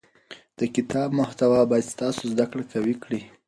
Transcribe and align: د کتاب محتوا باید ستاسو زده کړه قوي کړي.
د 0.59 0.61
کتاب 0.75 1.09
محتوا 1.19 1.61
باید 1.69 1.91
ستاسو 1.93 2.23
زده 2.31 2.45
کړه 2.51 2.63
قوي 2.71 2.95
کړي. 3.03 3.21